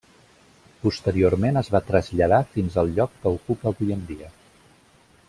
Posteriorment 0.85 1.61
es 1.61 1.69
va 1.75 1.81
traslladar 1.91 2.39
fins 2.57 2.79
al 2.85 2.89
lloc 2.97 3.15
que 3.27 3.35
ocupa 3.41 3.71
avui 3.73 3.93
en 3.97 4.03
dia. 4.13 4.33